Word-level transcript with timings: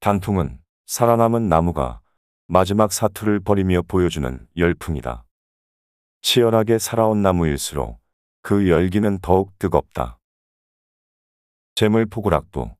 단풍은 0.00 0.60
살아남은 0.86 1.48
나무가 1.48 2.00
마지막 2.46 2.92
사투를 2.92 3.40
벌이며 3.40 3.82
보여주는 3.82 4.46
열풍이다. 4.56 5.24
치열하게 6.22 6.78
살아온 6.78 7.20
나무일수록 7.22 8.00
그 8.42 8.68
열기는 8.68 9.18
더욱 9.18 9.58
뜨겁다. 9.58 10.20
재물포구락부 11.74 12.77